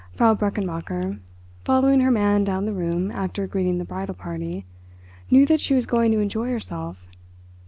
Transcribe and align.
Frau 0.15 0.33
Brechenmacher, 0.33 1.19
following 1.63 1.99
her 1.99 2.09
man 2.09 2.43
down 2.43 2.65
the 2.65 2.73
room 2.73 3.11
after 3.11 3.45
greeting 3.45 3.77
the 3.77 3.85
bridal 3.85 4.15
party, 4.15 4.65
knew 5.29 5.45
that 5.45 5.61
she 5.61 5.75
was 5.75 5.85
going 5.85 6.11
to 6.11 6.17
enjoy 6.19 6.49
herself. 6.49 7.07